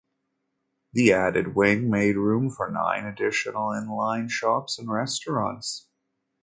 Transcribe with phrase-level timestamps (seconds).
[0.93, 5.85] The added wing made room for nine additional in-line shops and restaurants.